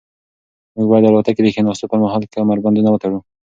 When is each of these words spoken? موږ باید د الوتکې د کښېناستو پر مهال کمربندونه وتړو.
موږ 0.75 0.85
باید 0.89 1.03
د 1.05 1.07
الوتکې 1.09 1.41
د 1.43 1.47
کښېناستو 1.53 1.89
پر 1.91 1.99
مهال 2.03 2.21
کمربندونه 2.35 2.89
وتړو. 2.91 3.19